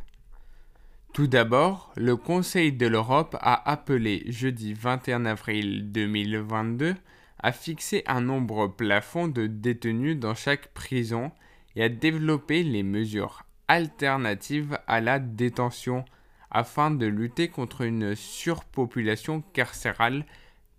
Tout 1.12 1.28
d'abord, 1.28 1.92
le 1.98 2.16
Conseil 2.16 2.72
de 2.72 2.88
l'Europe 2.88 3.36
a 3.42 3.70
appelé 3.70 4.24
jeudi 4.28 4.74
21 4.74 5.26
avril 5.26 5.92
2022 5.92 6.96
à 7.40 7.52
fixer 7.52 8.04
un 8.08 8.22
nombre 8.22 8.70
plafond 8.70 9.28
de 9.28 9.46
détenus 9.46 10.18
dans 10.18 10.36
chaque 10.36 10.70
prison 10.70 11.34
et 11.76 11.84
à 11.84 11.90
développer 11.90 12.64
les 12.64 12.84
mesures 12.84 13.44
alternatives 13.68 14.80
à 14.88 15.02
la 15.02 15.20
détention 15.20 16.06
afin 16.50 16.92
de 16.92 17.08
lutter 17.08 17.50
contre 17.50 17.82
une 17.82 18.16
surpopulation 18.16 19.42
carcérale 19.52 20.26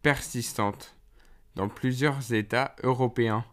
persistante 0.01 0.97
dans 1.57 1.69
plusieurs 1.69 2.33
États 2.33 2.75
européens. 2.83 3.45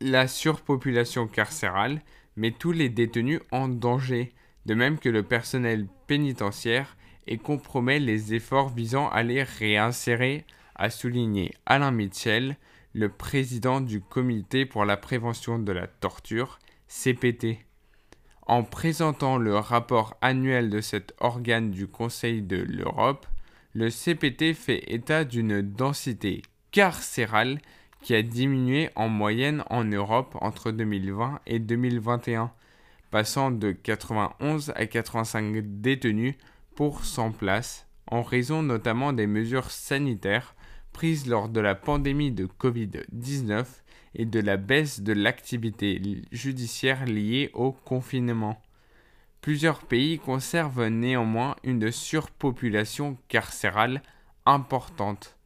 La 0.00 0.28
surpopulation 0.28 1.26
carcérale 1.26 2.02
met 2.36 2.52
tous 2.52 2.70
les 2.70 2.88
détenus 2.88 3.40
en 3.50 3.66
danger, 3.66 4.32
de 4.66 4.74
même 4.74 4.98
que 4.98 5.08
le 5.08 5.24
personnel 5.24 5.88
pénitentiaire, 6.06 6.96
et 7.26 7.36
compromet 7.36 7.98
les 7.98 8.32
efforts 8.32 8.68
visant 8.68 9.08
à 9.10 9.22
les 9.22 9.42
réinsérer, 9.42 10.44
a 10.76 10.88
souligné 10.88 11.52
Alain 11.66 11.90
Mitchell, 11.90 12.56
le 12.94 13.08
président 13.08 13.80
du 13.80 14.00
Comité 14.00 14.64
pour 14.64 14.84
la 14.84 14.96
prévention 14.96 15.58
de 15.58 15.72
la 15.72 15.88
torture, 15.88 16.58
CPT. 16.86 17.58
En 18.42 18.62
présentant 18.62 19.36
le 19.36 19.56
rapport 19.56 20.16
annuel 20.20 20.70
de 20.70 20.80
cet 20.80 21.12
organe 21.18 21.70
du 21.70 21.86
Conseil 21.86 22.40
de 22.40 22.56
l'Europe, 22.56 23.26
le 23.74 23.90
CPT 23.90 24.54
fait 24.54 24.84
état 24.86 25.24
d'une 25.24 25.60
densité 25.60 26.42
carcérale 26.70 27.58
qui 28.02 28.14
a 28.14 28.22
diminué 28.22 28.90
en 28.94 29.08
moyenne 29.08 29.64
en 29.70 29.84
Europe 29.84 30.36
entre 30.40 30.70
2020 30.70 31.40
et 31.46 31.58
2021, 31.58 32.52
passant 33.10 33.50
de 33.50 33.72
91 33.72 34.72
à 34.76 34.86
85 34.86 35.80
détenus 35.80 36.34
pour 36.74 37.04
100 37.04 37.32
places, 37.32 37.86
en 38.06 38.22
raison 38.22 38.62
notamment 38.62 39.12
des 39.12 39.26
mesures 39.26 39.70
sanitaires 39.70 40.54
prises 40.92 41.26
lors 41.26 41.48
de 41.48 41.60
la 41.60 41.74
pandémie 41.74 42.32
de 42.32 42.46
Covid-19 42.46 43.64
et 44.14 44.24
de 44.24 44.40
la 44.40 44.56
baisse 44.56 45.00
de 45.00 45.12
l'activité 45.12 46.00
judiciaire 46.32 47.04
liée 47.04 47.50
au 47.54 47.72
confinement. 47.72 48.60
Plusieurs 49.40 49.80
pays 49.80 50.18
conservent 50.18 50.88
néanmoins 50.88 51.56
une 51.62 51.92
surpopulation 51.92 53.16
carcérale 53.28 54.02
importante, 54.44 55.37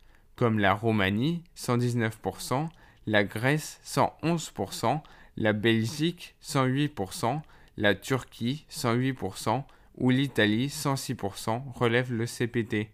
comme 0.42 0.58
la 0.58 0.74
Roumanie 0.74 1.44
119%, 1.56 2.68
la 3.06 3.22
Grèce 3.22 3.78
111%, 3.86 5.00
la 5.36 5.52
Belgique 5.52 6.34
108%, 6.42 7.40
la 7.76 7.94
Turquie 7.94 8.66
108% 8.68 9.62
ou 9.98 10.10
l'Italie 10.10 10.66
106% 10.66 11.62
relève 11.76 12.12
le 12.12 12.26
CPT. 12.26 12.88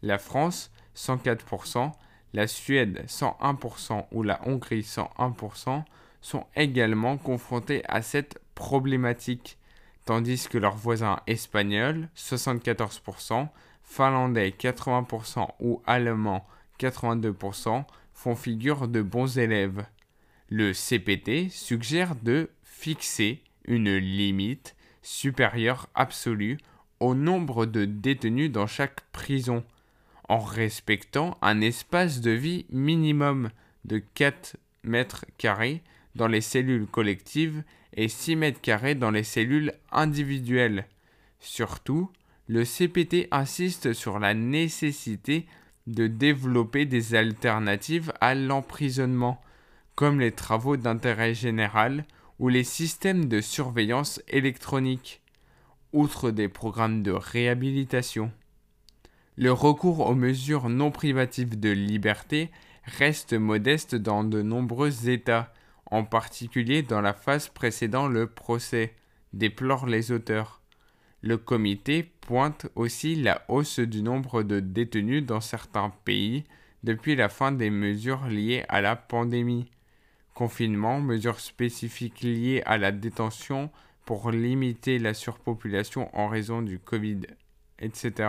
La 0.00 0.16
France 0.16 0.70
104%, 0.96 1.92
la 2.32 2.46
Suède 2.46 3.04
101% 3.08 4.06
ou 4.12 4.22
la 4.22 4.40
Hongrie 4.48 4.80
101% 4.80 5.84
sont 6.22 6.46
également 6.56 7.18
confrontés 7.18 7.82
à 7.90 8.00
cette 8.00 8.40
problématique, 8.54 9.58
tandis 10.06 10.48
que 10.48 10.56
leurs 10.56 10.76
voisins 10.76 11.20
espagnols 11.26 12.08
74%, 12.16 13.48
finlandais 13.82 14.54
80% 14.58 15.46
ou 15.60 15.82
allemands 15.84 16.46
82% 16.80 17.84
font 18.12 18.34
figure 18.36 18.88
de 18.88 19.02
bons 19.02 19.38
élèves. 19.38 19.86
Le 20.48 20.72
CPT 20.72 21.50
suggère 21.50 22.14
de 22.16 22.50
fixer 22.62 23.42
une 23.66 23.96
limite 23.96 24.76
supérieure 25.02 25.88
absolue 25.94 26.58
au 27.00 27.14
nombre 27.14 27.66
de 27.66 27.84
détenus 27.84 28.50
dans 28.50 28.66
chaque 28.66 29.00
prison, 29.12 29.64
en 30.28 30.38
respectant 30.38 31.36
un 31.42 31.60
espace 31.60 32.20
de 32.20 32.30
vie 32.30 32.66
minimum 32.70 33.50
de 33.84 33.98
4 33.98 34.56
mètres 34.82 35.26
carrés 35.38 35.82
dans 36.14 36.28
les 36.28 36.40
cellules 36.40 36.86
collectives 36.86 37.62
et 37.94 38.08
6 38.08 38.36
mètres 38.36 38.60
carrés 38.60 38.94
dans 38.94 39.10
les 39.10 39.24
cellules 39.24 39.72
individuelles. 39.92 40.86
Surtout, 41.40 42.10
le 42.46 42.64
CPT 42.64 43.28
insiste 43.30 43.92
sur 43.92 44.18
la 44.18 44.34
nécessité 44.34 45.46
de 45.86 46.06
développer 46.06 46.86
des 46.86 47.14
alternatives 47.14 48.12
à 48.20 48.34
l'emprisonnement, 48.34 49.40
comme 49.94 50.20
les 50.20 50.32
travaux 50.32 50.76
d'intérêt 50.76 51.34
général 51.34 52.04
ou 52.38 52.48
les 52.48 52.64
systèmes 52.64 53.26
de 53.26 53.40
surveillance 53.40 54.20
électronique, 54.28 55.22
outre 55.92 56.30
des 56.30 56.48
programmes 56.48 57.02
de 57.02 57.12
réhabilitation. 57.12 58.32
Le 59.36 59.52
recours 59.52 60.00
aux 60.00 60.14
mesures 60.14 60.68
non 60.68 60.90
privatives 60.90 61.58
de 61.58 61.70
liberté 61.70 62.50
reste 62.84 63.32
modeste 63.32 63.94
dans 63.94 64.24
de 64.24 64.42
nombreux 64.42 65.08
États, 65.08 65.52
en 65.90 66.04
particulier 66.04 66.82
dans 66.82 67.00
la 67.00 67.14
phase 67.14 67.48
précédant 67.48 68.08
le 68.08 68.26
procès, 68.26 68.94
déplorent 69.32 69.86
les 69.86 70.12
auteurs. 70.12 70.60
Le 71.26 71.38
comité 71.38 72.02
pointe 72.20 72.66
aussi 72.74 73.14
la 73.16 73.46
hausse 73.48 73.80
du 73.80 74.02
nombre 74.02 74.42
de 74.42 74.60
détenus 74.60 75.24
dans 75.24 75.40
certains 75.40 75.88
pays 76.04 76.44
depuis 76.82 77.16
la 77.16 77.30
fin 77.30 77.50
des 77.50 77.70
mesures 77.70 78.26
liées 78.26 78.66
à 78.68 78.82
la 78.82 78.94
pandémie 78.94 79.70
confinement, 80.34 81.00
mesures 81.00 81.40
spécifiques 81.40 82.20
liées 82.20 82.62
à 82.66 82.76
la 82.76 82.92
détention 82.92 83.70
pour 84.04 84.32
limiter 84.32 84.98
la 84.98 85.14
surpopulation 85.14 86.14
en 86.14 86.28
raison 86.28 86.60
du 86.60 86.78
Covid, 86.78 87.22
etc. 87.78 88.28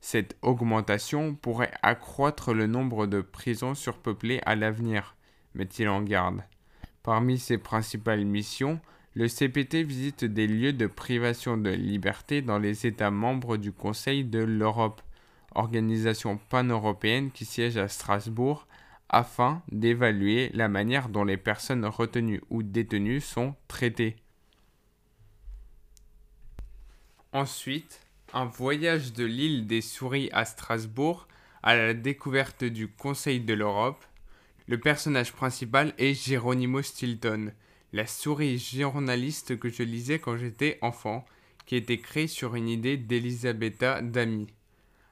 Cette 0.00 0.38
augmentation 0.40 1.34
pourrait 1.34 1.74
accroître 1.82 2.54
le 2.54 2.66
nombre 2.66 3.08
de 3.08 3.20
prisons 3.20 3.74
surpeuplées 3.74 4.40
à 4.46 4.56
l'avenir, 4.56 5.16
met-il 5.52 5.86
en 5.90 6.00
garde. 6.00 6.44
Parmi 7.02 7.38
ses 7.38 7.58
principales 7.58 8.24
missions, 8.24 8.80
le 9.14 9.26
CPT 9.26 9.82
visite 9.82 10.24
des 10.24 10.46
lieux 10.46 10.72
de 10.72 10.86
privation 10.86 11.56
de 11.56 11.70
liberté 11.70 12.42
dans 12.42 12.58
les 12.58 12.86
États 12.86 13.10
membres 13.10 13.56
du 13.56 13.72
Conseil 13.72 14.24
de 14.24 14.38
l'Europe, 14.38 15.02
organisation 15.54 16.38
pan-européenne 16.48 17.32
qui 17.32 17.44
siège 17.44 17.76
à 17.76 17.88
Strasbourg 17.88 18.68
afin 19.08 19.62
d'évaluer 19.72 20.50
la 20.54 20.68
manière 20.68 21.08
dont 21.08 21.24
les 21.24 21.36
personnes 21.36 21.84
retenues 21.84 22.40
ou 22.50 22.62
détenues 22.62 23.20
sont 23.20 23.56
traitées. 23.66 24.14
Ensuite, 27.32 28.06
un 28.32 28.44
voyage 28.44 29.12
de 29.12 29.24
l'île 29.24 29.66
des 29.66 29.80
souris 29.80 30.30
à 30.32 30.44
Strasbourg 30.44 31.26
à 31.64 31.74
la 31.74 31.94
découverte 31.94 32.62
du 32.62 32.86
Conseil 32.86 33.40
de 33.40 33.54
l'Europe. 33.54 34.04
Le 34.68 34.78
personnage 34.78 35.32
principal 35.32 35.92
est 35.98 36.14
Geronimo 36.14 36.80
Stilton, 36.80 37.52
la 37.92 38.06
souris 38.06 38.58
journaliste 38.58 39.58
que 39.58 39.68
je 39.68 39.82
lisais 39.82 40.18
quand 40.18 40.36
j'étais 40.36 40.78
enfant, 40.82 41.24
qui 41.66 41.76
été 41.76 41.98
créée 41.98 42.26
sur 42.26 42.54
une 42.54 42.68
idée 42.68 42.96
d'Elisabetta 42.96 44.02
Dami. 44.02 44.48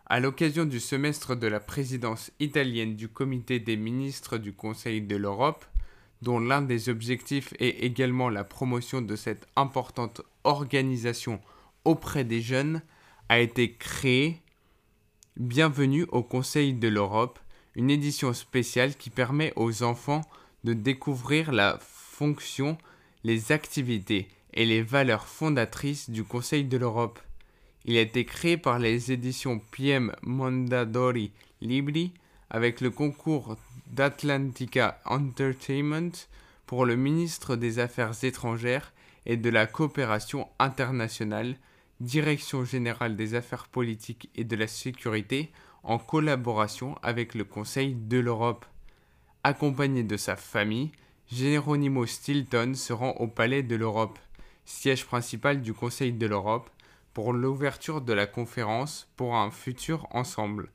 À 0.07 0.21
l'occasion 0.21 0.65
du 0.65 0.81
semestre 0.81 1.37
de 1.37 1.47
la 1.47 1.61
présidence 1.61 2.31
italienne 2.41 2.97
du 2.97 3.09
Comité 3.09 3.61
des 3.61 3.77
ministres 3.77 4.39
du 4.39 4.53
Conseil 4.53 5.03
de 5.03 5.17
l'Europe, 5.17 5.65
dont 6.23 6.41
l'un 6.41 6.63
des 6.63 6.89
objectifs 6.89 7.53
est 7.59 7.85
également 7.85 8.29
la 8.29 8.45
promotion 8.45 9.03
de 9.03 9.17
cette 9.17 9.47
importante 9.55 10.23
organisation 10.45 11.41
auprès 11.85 12.25
des 12.25 12.41
jeunes, 12.41 12.83
a 13.29 13.39
été 13.39 13.75
créée 13.75 14.41
Bienvenue 15.37 16.05
au 16.11 16.25
Conseil 16.25 16.75
de 16.75 16.89
l'Europe, 16.89 17.39
une 17.77 17.91
édition 17.91 18.33
spéciale 18.33 18.97
qui 18.97 19.11
permet 19.11 19.53
aux 19.55 19.85
enfants 19.85 20.23
de 20.65 20.73
découvrir 20.73 21.53
la 21.53 21.79
fonction, 22.19 22.77
les 23.23 23.53
activités 23.53 24.27
et 24.53 24.67
les 24.67 24.83
valeurs 24.83 25.29
fondatrices 25.29 26.11
du 26.11 26.25
Conseil 26.25 26.65
de 26.65 26.77
l'Europe. 26.77 27.21
Il 27.85 27.97
a 27.97 28.01
été 28.01 28.25
créé 28.25 28.57
par 28.57 28.81
les 28.81 29.13
éditions 29.13 29.61
PM 29.71 30.13
Mondadori 30.23 31.31
Libri 31.61 32.13
avec 32.51 32.81
le 32.81 32.91
concours 32.91 33.57
d'Atlantica 33.87 35.01
Entertainment 35.05 36.27
pour 36.67 36.87
le 36.87 36.97
ministre 36.97 37.55
des 37.55 37.79
Affaires 37.79 38.25
étrangères 38.25 38.93
et 39.25 39.37
de 39.37 39.49
la 39.49 39.67
coopération 39.67 40.49
internationale, 40.59 41.57
Direction 42.01 42.65
générale 42.65 43.15
des 43.15 43.35
affaires 43.35 43.69
politiques 43.69 44.29
et 44.35 44.45
de 44.45 44.57
la 44.57 44.67
sécurité, 44.67 45.53
en 45.85 45.99
collaboration 45.99 46.97
avec 47.05 47.37
le 47.37 47.45
Conseil 47.45 47.95
de 47.95 48.19
l'Europe. 48.19 48.67
Accompagné 49.45 50.03
de 50.03 50.17
sa 50.17 50.35
famille, 50.35 50.91
Geronimo 51.31 52.07
Stilton 52.07 52.73
se 52.75 52.95
rend 52.95 53.11
au 53.19 53.27
Palais 53.27 53.63
de 53.63 53.77
l'Europe, 53.77 54.19
siège 54.65 55.05
principal 55.05 55.61
du 55.61 55.75
Conseil 55.75 56.15
de 56.15 56.27
l'Europe, 56.27 56.71
pour 57.13 57.35
l'ouverture 57.35 58.01
de 58.01 58.15
la 58.15 58.27
conférence 58.27 59.09
pour 59.15 59.37
un 59.37 59.51
futur 59.51 60.07
ensemble. 60.11 60.71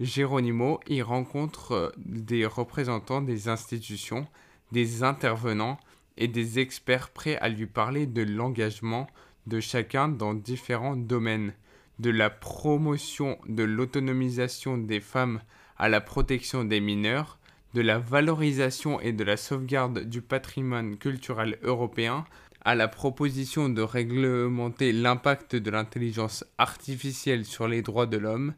Geronimo 0.00 0.78
y 0.88 1.00
rencontre 1.00 1.94
des 1.96 2.44
représentants 2.44 3.22
des 3.22 3.48
institutions, 3.48 4.26
des 4.72 5.02
intervenants 5.02 5.78
et 6.18 6.28
des 6.28 6.58
experts 6.58 7.08
prêts 7.08 7.38
à 7.38 7.48
lui 7.48 7.66
parler 7.66 8.06
de 8.06 8.22
l'engagement 8.22 9.06
de 9.46 9.58
chacun 9.58 10.08
dans 10.08 10.34
différents 10.34 10.96
domaines, 10.96 11.54
de 11.98 12.10
la 12.10 12.28
promotion 12.28 13.38
de 13.48 13.62
l'autonomisation 13.62 14.76
des 14.76 15.00
femmes 15.00 15.40
à 15.78 15.88
la 15.88 16.02
protection 16.02 16.64
des 16.64 16.80
mineurs, 16.80 17.38
de 17.74 17.80
la 17.80 17.98
valorisation 17.98 19.00
et 19.00 19.12
de 19.12 19.24
la 19.24 19.36
sauvegarde 19.36 20.04
du 20.04 20.22
patrimoine 20.22 20.96
culturel 20.96 21.58
européen 21.62 22.24
à 22.64 22.76
la 22.76 22.86
proposition 22.86 23.68
de 23.68 23.82
réglementer 23.82 24.92
l'impact 24.92 25.56
de 25.56 25.70
l'intelligence 25.72 26.44
artificielle 26.56 27.44
sur 27.44 27.66
les 27.66 27.82
droits 27.82 28.06
de 28.06 28.16
l'homme, 28.16 28.54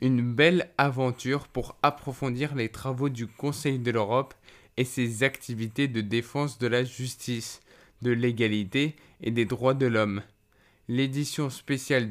une 0.00 0.34
belle 0.34 0.68
aventure 0.78 1.46
pour 1.46 1.76
approfondir 1.82 2.56
les 2.56 2.68
travaux 2.68 3.08
du 3.08 3.28
Conseil 3.28 3.78
de 3.78 3.92
l'Europe 3.92 4.34
et 4.76 4.84
ses 4.84 5.22
activités 5.22 5.86
de 5.86 6.00
défense 6.00 6.58
de 6.58 6.66
la 6.66 6.82
justice, 6.82 7.60
de 8.02 8.10
l'égalité 8.10 8.96
et 9.22 9.30
des 9.30 9.44
droits 9.44 9.74
de 9.74 9.86
l'homme. 9.86 10.22
L'édition 10.88 11.50
spéciale 11.50 12.10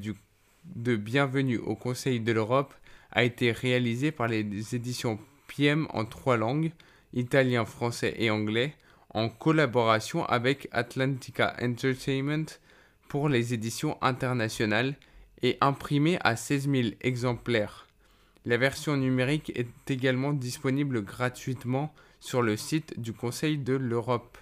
de 0.64 0.96
Bienvenue 0.96 1.58
au 1.58 1.76
Conseil 1.76 2.22
de 2.22 2.32
l'Europe 2.32 2.74
a 3.12 3.26
été 3.26 3.52
réalisée 3.52 4.12
par 4.12 4.30
les 4.30 4.74
éditions 4.74 5.20
PM 5.48 5.88
en 5.94 6.06
trois 6.06 6.38
langues, 6.38 6.72
italien, 7.14 7.66
français 7.66 8.14
et 8.18 8.30
anglais, 8.30 8.76
en 9.10 9.30
collaboration 9.30 10.26
avec 10.26 10.68
Atlantica 10.72 11.56
Entertainment 11.62 12.46
pour 13.08 13.30
les 13.30 13.54
éditions 13.54 13.98
internationales 14.02 14.96
et 15.42 15.58
imprimé 15.62 16.18
à 16.22 16.36
16 16.36 16.70
000 16.70 16.88
exemplaires. 17.02 17.88
La 18.46 18.58
version 18.58 18.98
numérique 18.98 19.52
est 19.56 19.90
également 19.90 20.34
disponible 20.34 21.02
gratuitement 21.02 21.94
sur 22.20 22.42
le 22.42 22.58
site 22.58 23.00
du 23.00 23.14
Conseil 23.14 23.58
de 23.58 23.74
l'Europe. 23.74 24.38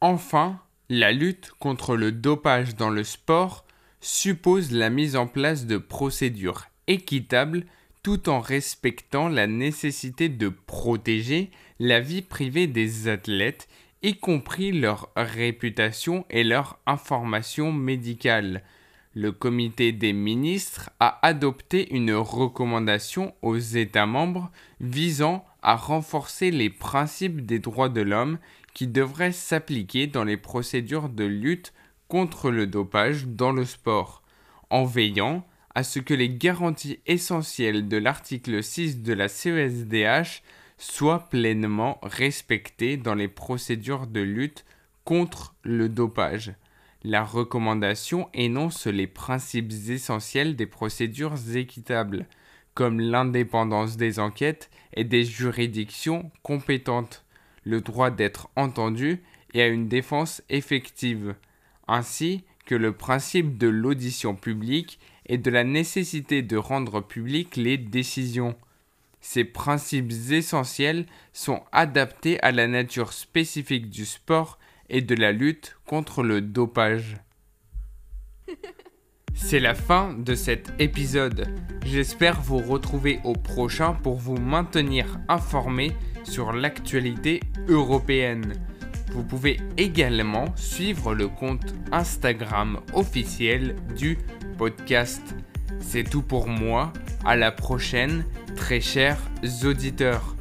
Enfin, 0.00 0.60
la 0.88 1.12
lutte 1.12 1.52
contre 1.58 1.96
le 1.96 2.12
dopage 2.12 2.74
dans 2.74 2.90
le 2.90 3.04
sport 3.04 3.64
suppose 4.00 4.72
la 4.72 4.90
mise 4.90 5.16
en 5.16 5.26
place 5.26 5.66
de 5.66 5.78
procédures 5.78 6.66
équitables 6.86 7.64
tout 8.02 8.28
en 8.28 8.40
respectant 8.40 9.28
la 9.28 9.46
nécessité 9.46 10.28
de 10.28 10.48
protéger 10.48 11.50
la 11.80 12.00
vie 12.00 12.22
privée 12.22 12.66
des 12.66 13.08
athlètes, 13.08 13.66
y 14.02 14.16
compris 14.16 14.72
leur 14.72 15.10
réputation 15.16 16.26
et 16.28 16.44
leur 16.44 16.78
information 16.86 17.72
médicale. 17.72 18.62
Le 19.14 19.32
comité 19.32 19.92
des 19.92 20.12
ministres 20.12 20.90
a 21.00 21.18
adopté 21.26 21.94
une 21.94 22.12
recommandation 22.12 23.34
aux 23.40 23.56
États 23.56 24.06
membres 24.06 24.50
visant 24.80 25.46
à 25.62 25.76
renforcer 25.76 26.50
les 26.50 26.68
principes 26.68 27.46
des 27.46 27.58
droits 27.58 27.88
de 27.88 28.02
l'homme 28.02 28.38
qui 28.74 28.86
devraient 28.86 29.32
s'appliquer 29.32 30.08
dans 30.08 30.24
les 30.24 30.36
procédures 30.36 31.08
de 31.08 31.24
lutte 31.24 31.72
contre 32.08 32.50
le 32.50 32.66
dopage 32.66 33.26
dans 33.26 33.52
le 33.52 33.64
sport, 33.64 34.22
en 34.68 34.84
veillant 34.84 35.46
à 35.74 35.82
ce 35.82 35.98
que 35.98 36.14
les 36.14 36.30
garanties 36.30 37.00
essentielles 37.06 37.88
de 37.88 37.96
l'article 37.96 38.62
6 38.62 39.02
de 39.02 39.12
la 39.12 39.28
CESDH 39.28 40.42
soient 40.78 41.28
pleinement 41.28 41.98
respectées 42.02 42.96
dans 42.96 43.14
les 43.14 43.28
procédures 43.28 44.06
de 44.06 44.20
lutte 44.20 44.64
contre 45.04 45.54
le 45.62 45.88
dopage. 45.88 46.54
La 47.02 47.22
recommandation 47.22 48.28
énonce 48.32 48.86
les 48.86 49.06
principes 49.06 49.72
essentiels 49.88 50.56
des 50.56 50.66
procédures 50.66 51.34
équitables, 51.54 52.26
comme 52.74 53.00
l'indépendance 53.00 53.96
des 53.96 54.18
enquêtes 54.18 54.70
et 54.94 55.04
des 55.04 55.24
juridictions 55.24 56.30
compétentes, 56.42 57.24
le 57.64 57.80
droit 57.80 58.10
d'être 58.10 58.48
entendu 58.56 59.22
et 59.52 59.62
à 59.62 59.68
une 59.68 59.88
défense 59.88 60.42
effective, 60.48 61.34
ainsi 61.88 62.44
que 62.64 62.74
le 62.74 62.92
principe 62.92 63.58
de 63.58 63.68
l'audition 63.68 64.34
publique 64.34 64.98
et 65.26 65.38
de 65.38 65.50
la 65.50 65.64
nécessité 65.64 66.42
de 66.42 66.56
rendre 66.56 67.00
publiques 67.00 67.56
les 67.56 67.78
décisions. 67.78 68.54
Ces 69.20 69.44
principes 69.44 70.12
essentiels 70.30 71.06
sont 71.32 71.62
adaptés 71.72 72.38
à 72.40 72.52
la 72.52 72.66
nature 72.66 73.12
spécifique 73.12 73.88
du 73.88 74.04
sport 74.04 74.58
et 74.90 75.00
de 75.00 75.14
la 75.14 75.32
lutte 75.32 75.76
contre 75.86 76.22
le 76.22 76.40
dopage. 76.40 77.16
C'est 79.34 79.60
la 79.60 79.74
fin 79.74 80.12
de 80.12 80.34
cet 80.34 80.72
épisode. 80.78 81.48
J'espère 81.84 82.40
vous 82.40 82.58
retrouver 82.58 83.20
au 83.24 83.32
prochain 83.32 83.94
pour 83.94 84.16
vous 84.16 84.36
maintenir 84.36 85.18
informé 85.28 85.92
sur 86.22 86.52
l'actualité 86.52 87.40
européenne. 87.68 88.54
Vous 89.12 89.22
pouvez 89.22 89.60
également 89.76 90.46
suivre 90.56 91.14
le 91.14 91.28
compte 91.28 91.74
Instagram 91.92 92.80
officiel 92.92 93.76
du 93.96 94.18
podcast. 94.58 95.22
C'est 95.80 96.04
tout 96.04 96.22
pour 96.22 96.48
moi. 96.48 96.92
À 97.24 97.36
la 97.36 97.52
prochaine, 97.52 98.24
très 98.56 98.80
chers 98.80 99.18
auditeurs. 99.64 100.34